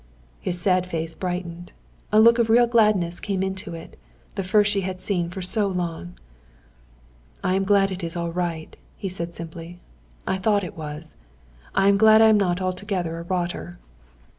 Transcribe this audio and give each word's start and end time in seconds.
His 0.39 0.59
sad 0.59 0.87
face 0.87 1.13
brightened. 1.13 1.73
A 2.11 2.19
look 2.19 2.39
of 2.39 2.49
real 2.49 2.65
gladness 2.65 3.19
came 3.19 3.43
into 3.43 3.75
it; 3.75 3.99
the 4.33 4.41
first 4.41 4.71
she 4.71 4.81
had 4.81 4.99
seen 4.99 5.29
for 5.29 5.43
so 5.43 5.67
long. 5.67 6.15
"I 7.43 7.53
am 7.53 7.65
glad 7.65 7.91
it 7.91 8.03
is 8.03 8.15
all 8.15 8.31
right," 8.31 8.75
he 8.97 9.09
said, 9.09 9.35
simply. 9.35 9.79
"I 10.25 10.39
thought 10.39 10.63
it 10.63 10.75
was. 10.75 11.13
I 11.75 11.87
am 11.87 11.97
glad 11.97 12.19
I 12.19 12.29
am 12.29 12.37
not 12.39 12.59
altogether 12.61 13.19
a 13.19 13.23
rotter." 13.23 13.77